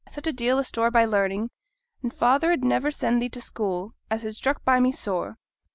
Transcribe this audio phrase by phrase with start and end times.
[0.03, 1.51] I set a deal o' store by learning,
[2.01, 5.37] and father 'ud never send thee to school, as has stuck by me sore.'